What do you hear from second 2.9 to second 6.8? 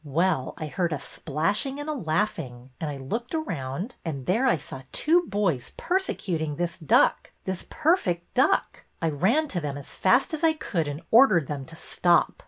looked around, and there I saw two boys persecuting this